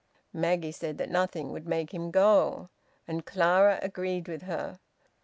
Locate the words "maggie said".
0.33-0.97